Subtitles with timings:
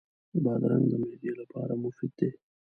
[0.43, 2.29] بادرنګ د معدې لپاره مفید دی.